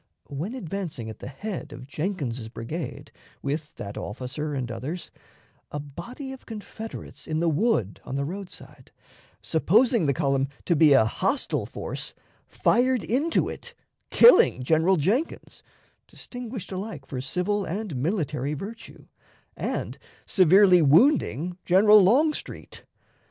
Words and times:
When 0.29 0.55
advancing 0.55 1.11
at 1.11 1.19
the 1.19 1.27
head 1.27 1.71
of 1.71 1.85
Jenkins's 1.85 2.49
brigade, 2.49 3.11
with 3.43 3.75
that 3.75 3.99
officer 3.99 4.55
and 4.55 4.71
others, 4.71 5.11
a 5.69 5.79
body 5.79 6.33
of 6.33 6.47
Confederates 6.47 7.27
in 7.27 7.39
the 7.39 7.47
wood 7.47 8.01
on 8.03 8.15
the 8.15 8.25
roadside, 8.25 8.91
supposing 9.43 10.07
the 10.07 10.13
column 10.15 10.47
to 10.65 10.75
be 10.75 10.93
a 10.93 11.05
hostile 11.05 11.67
force, 11.67 12.15
fired 12.47 13.03
into 13.03 13.47
it, 13.47 13.75
killing 14.09 14.63
General 14.63 14.97
Jenkins, 14.97 15.61
distinguished 16.07 16.71
alike 16.71 17.05
for 17.05 17.21
civil 17.21 17.63
and 17.63 17.95
military 17.95 18.55
virtue, 18.55 19.05
and 19.55 19.99
severely 20.25 20.81
wounding 20.81 21.59
General 21.63 22.01
Longstreet. 22.01 22.85